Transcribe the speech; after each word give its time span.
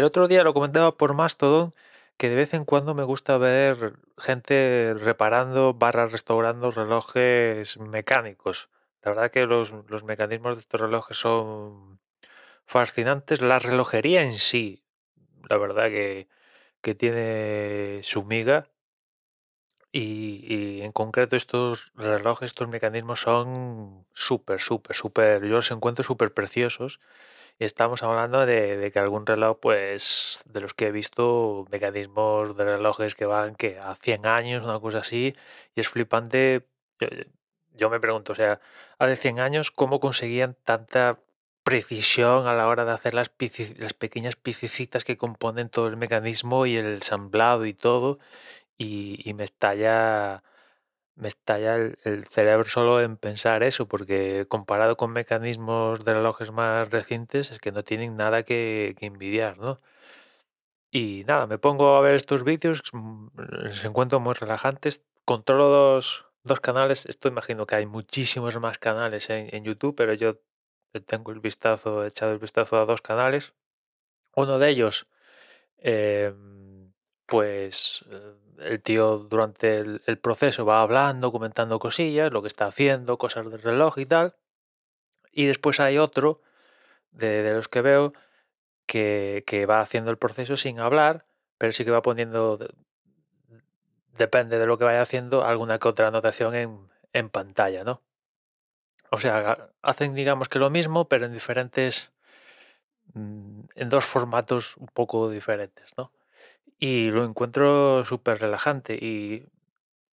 El 0.00 0.06
otro 0.06 0.28
día 0.28 0.44
lo 0.44 0.54
comentaba 0.54 0.96
por 0.96 1.12
Mastodon 1.12 1.72
que 2.16 2.30
de 2.30 2.34
vez 2.34 2.54
en 2.54 2.64
cuando 2.64 2.94
me 2.94 3.02
gusta 3.02 3.36
ver 3.36 3.98
gente 4.16 4.94
reparando 4.98 5.74
barra 5.74 6.06
restaurando 6.06 6.70
relojes 6.70 7.76
mecánicos. 7.76 8.70
La 9.02 9.10
verdad 9.10 9.30
que 9.30 9.44
los, 9.44 9.74
los 9.88 10.02
mecanismos 10.04 10.56
de 10.56 10.60
estos 10.60 10.80
relojes 10.80 11.18
son 11.18 12.00
fascinantes. 12.64 13.42
La 13.42 13.58
relojería 13.58 14.22
en 14.22 14.32
sí, 14.32 14.82
la 15.50 15.58
verdad 15.58 15.88
que, 15.88 16.28
que 16.80 16.94
tiene 16.94 18.00
su 18.02 18.24
miga. 18.24 18.68
Y, 19.92 20.46
y 20.48 20.80
en 20.80 20.92
concreto 20.92 21.36
estos 21.36 21.92
relojes, 21.94 22.46
estos 22.46 22.68
mecanismos 22.68 23.20
son 23.20 24.06
súper, 24.14 24.60
súper, 24.60 24.96
súper, 24.96 25.42
yo 25.42 25.56
los 25.56 25.70
encuentro 25.70 26.02
súper 26.04 26.32
preciosos. 26.32 27.00
Estamos 27.60 28.02
hablando 28.02 28.46
de, 28.46 28.90
que 28.90 28.98
algún 28.98 29.26
reloj, 29.26 29.58
pues, 29.60 30.40
de 30.46 30.62
los 30.62 30.72
que 30.72 30.86
he 30.86 30.92
visto, 30.92 31.66
mecanismos 31.70 32.56
de 32.56 32.64
relojes 32.64 33.14
que 33.14 33.26
van 33.26 33.54
que 33.54 33.78
a 33.78 33.94
100 33.96 34.26
años, 34.26 34.64
una 34.64 34.80
cosa 34.80 35.00
así, 35.00 35.36
y 35.74 35.80
es 35.80 35.90
flipante. 35.90 36.66
Yo, 37.74 37.90
me 37.90 38.00
pregunto, 38.00 38.32
o 38.32 38.34
sea, 38.34 38.60
hace 38.98 39.16
100 39.16 39.40
años, 39.40 39.70
¿cómo 39.70 40.00
conseguían 40.00 40.56
tanta 40.64 41.18
precisión 41.62 42.46
a 42.46 42.54
la 42.54 42.66
hora 42.66 42.86
de 42.86 42.92
hacer 42.92 43.12
las, 43.12 43.30
las 43.76 43.92
pequeñas 43.94 44.36
piececitas 44.36 45.04
que 45.04 45.18
componen 45.18 45.68
todo 45.68 45.88
el 45.88 45.98
mecanismo 45.98 46.64
y 46.64 46.76
el 46.76 46.86
ensamblado 46.86 47.66
y 47.66 47.74
todo? 47.74 48.18
Y, 48.78 49.20
y 49.28 49.34
me 49.34 49.44
estalla, 49.44 50.42
me 51.20 51.28
estalla 51.28 51.76
el, 51.76 51.98
el 52.04 52.24
cerebro 52.24 52.68
solo 52.68 53.00
en 53.00 53.16
pensar 53.16 53.62
eso, 53.62 53.86
porque 53.88 54.46
comparado 54.48 54.96
con 54.96 55.12
mecanismos 55.12 56.04
de 56.04 56.14
relojes 56.14 56.50
más 56.52 56.90
recientes, 56.90 57.50
es 57.50 57.60
que 57.60 57.72
no 57.72 57.84
tienen 57.84 58.16
nada 58.16 58.42
que, 58.44 58.94
que 58.98 59.06
envidiar, 59.06 59.58
¿no? 59.58 59.80
Y 60.92 61.24
nada, 61.26 61.46
me 61.46 61.58
pongo 61.58 61.96
a 61.96 62.00
ver 62.00 62.14
estos 62.16 62.42
vídeos, 62.44 62.82
mm, 62.92 63.28
los 63.36 63.84
encuentro 63.84 64.18
muy 64.20 64.34
relajantes. 64.34 65.04
Controlo 65.24 65.68
dos, 65.68 66.26
dos 66.42 66.60
canales, 66.60 67.06
esto 67.06 67.28
imagino 67.28 67.66
que 67.66 67.76
hay 67.76 67.86
muchísimos 67.86 68.58
más 68.60 68.78
canales 68.78 69.30
en, 69.30 69.48
en 69.54 69.62
YouTube, 69.64 69.94
pero 69.96 70.14
yo 70.14 70.40
tengo 71.06 71.30
el 71.32 71.40
vistazo, 71.40 72.04
he 72.04 72.08
echado 72.08 72.32
el 72.32 72.38
vistazo 72.38 72.78
a 72.78 72.86
dos 72.86 73.02
canales. 73.02 73.52
Uno 74.34 74.58
de 74.58 74.70
ellos, 74.70 75.08
em, 75.78 76.59
pues 77.30 78.04
eh, 78.10 78.34
el 78.58 78.82
tío 78.82 79.18
durante 79.18 79.78
el, 79.78 80.18
proceso 80.20 80.66
va 80.66 80.82
hablando, 80.82 81.30
comentando 81.30 81.78
cosillas, 81.78 82.32
lo 82.32 82.42
que 82.42 82.48
está 82.48 82.66
haciendo, 82.66 83.18
cosas 83.18 83.48
del 83.48 83.62
reloj 83.62 83.98
y 83.98 84.06
tal. 84.06 84.34
Y 85.30 85.46
después 85.46 85.78
hay 85.78 85.96
otro 85.96 86.42
de, 87.12 87.52
los 87.54 87.68
que 87.68 87.82
veo 87.82 88.14
que, 88.86 89.44
que 89.46 89.64
va 89.64 89.80
haciendo 89.80 90.10
el 90.10 90.18
proceso 90.18 90.56
sin 90.56 90.80
hablar, 90.80 91.24
pero 91.56 91.72
sí 91.72 91.84
que 91.84 91.92
va 91.92 92.02
poniendo, 92.02 92.56
de- 92.56 92.74
depende 94.18 94.58
de 94.58 94.66
lo 94.66 94.76
que 94.76 94.84
vaya 94.84 95.00
haciendo, 95.00 95.44
alguna 95.44 95.78
que 95.78 95.86
otra 95.86 96.08
anotación 96.08 96.56
en, 96.56 96.90
en 97.12 97.28
pantalla, 97.28 97.84
¿no? 97.84 98.02
O 99.12 99.18
sea, 99.18 99.70
hacen 99.82 100.14
digamos 100.16 100.48
que 100.48 100.58
lo 100.58 100.68
mismo, 100.68 101.06
pero 101.08 101.26
en 101.26 101.32
diferentes, 101.32 102.10
mm, 103.14 103.60
en 103.76 103.88
dos 103.88 104.04
formatos 104.04 104.76
un 104.78 104.88
poco 104.88 105.30
diferentes, 105.30 105.96
¿no? 105.96 106.10
Y 106.80 107.10
lo 107.10 107.24
encuentro 107.24 108.04
súper 108.04 108.40
relajante. 108.40 108.94
Y, 108.94 109.44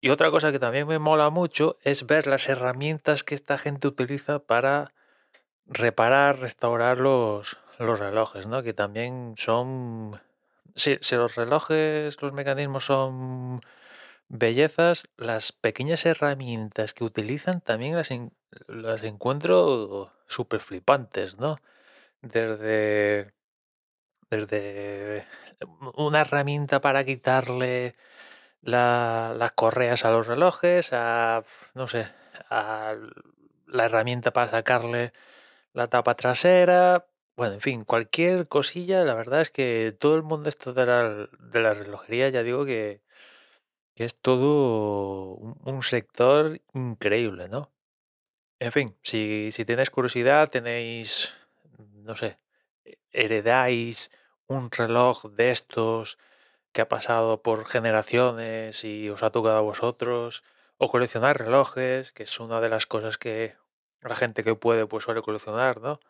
y 0.00 0.10
otra 0.10 0.30
cosa 0.30 0.52
que 0.52 0.58
también 0.58 0.86
me 0.88 0.98
mola 0.98 1.30
mucho 1.30 1.78
es 1.82 2.06
ver 2.06 2.26
las 2.26 2.48
herramientas 2.48 3.22
que 3.24 3.36
esta 3.36 3.56
gente 3.56 3.88
utiliza 3.88 4.40
para 4.40 4.92
reparar, 5.66 6.40
restaurar 6.40 6.98
los, 6.98 7.58
los 7.78 7.98
relojes, 7.98 8.46
¿no? 8.46 8.62
Que 8.62 8.74
también 8.74 9.34
son... 9.36 10.20
Si, 10.74 10.98
si 11.00 11.16
los 11.16 11.36
relojes, 11.36 12.20
los 12.20 12.32
mecanismos 12.32 12.84
son 12.84 13.60
bellezas, 14.28 15.08
las 15.16 15.52
pequeñas 15.52 16.04
herramientas 16.04 16.94
que 16.94 17.04
utilizan 17.04 17.60
también 17.60 17.96
las, 17.96 18.10
las 18.66 19.02
encuentro 19.04 20.12
súper 20.26 20.60
flipantes, 20.60 21.38
¿no? 21.38 21.58
Desde, 22.22 23.32
desde 24.30 25.26
una 25.96 26.22
herramienta 26.22 26.80
para 26.80 27.04
quitarle 27.04 27.94
la- 28.62 29.34
las 29.36 29.52
correas 29.52 30.04
a 30.04 30.10
los 30.10 30.26
relojes, 30.26 30.92
a, 30.92 31.42
no 31.74 31.86
sé, 31.86 32.06
a 32.50 32.96
la 33.66 33.84
herramienta 33.86 34.32
para 34.32 34.48
sacarle 34.50 35.12
la 35.72 35.86
tapa 35.88 36.14
trasera. 36.16 37.06
Bueno, 37.36 37.54
en 37.54 37.60
fin, 37.60 37.84
cualquier 37.84 38.48
cosilla, 38.48 39.04
la 39.04 39.14
verdad 39.14 39.42
es 39.42 39.50
que 39.50 39.96
todo 39.98 40.16
el 40.16 40.22
mundo 40.22 40.48
esto 40.48 40.72
de 40.72 40.86
la, 40.86 41.28
de 41.40 41.60
la 41.60 41.74
relojería, 41.74 42.28
ya 42.30 42.42
digo 42.42 42.64
que, 42.64 43.02
es 43.96 44.20
todo 44.20 45.36
un, 45.36 45.82
sector 45.82 46.60
increíble, 46.74 47.48
¿no? 47.48 47.72
En 48.58 48.72
fin, 48.72 48.96
si, 49.02 49.50
si 49.52 49.64
tenéis 49.64 49.90
curiosidad, 49.90 50.50
tenéis, 50.50 51.34
no 51.94 52.16
sé, 52.16 52.38
heredáis 53.10 54.10
un 54.46 54.70
reloj 54.70 55.24
de 55.32 55.50
estos 55.50 56.18
que 56.72 56.82
ha 56.82 56.88
pasado 56.88 57.42
por 57.42 57.66
generaciones 57.66 58.84
y 58.84 59.08
os 59.10 59.22
ha 59.22 59.30
tocado 59.30 59.56
a 59.56 59.62
vosotros, 59.62 60.44
o 60.78 60.90
coleccionar 60.90 61.38
relojes, 61.38 62.12
que 62.12 62.24
es 62.24 62.40
una 62.40 62.60
de 62.60 62.68
las 62.68 62.86
cosas 62.86 63.18
que 63.18 63.56
la 64.02 64.16
gente 64.16 64.44
que 64.44 64.54
puede 64.54 64.86
pues 64.86 65.04
suele 65.04 65.22
coleccionar, 65.22 65.80
¿no? 65.80 66.00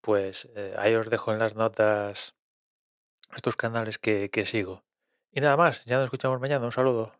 Pues 0.00 0.48
eh, 0.56 0.74
ahí 0.78 0.94
os 0.94 1.10
dejo 1.10 1.32
en 1.32 1.38
las 1.38 1.54
notas 1.54 2.34
estos 3.34 3.56
canales 3.56 3.98
que, 3.98 4.30
que 4.30 4.46
sigo. 4.46 4.84
Y 5.32 5.40
nada 5.40 5.56
más, 5.56 5.84
ya 5.84 5.96
nos 5.96 6.04
escuchamos 6.06 6.40
mañana. 6.40 6.64
Un 6.64 6.72
saludo. 6.72 7.19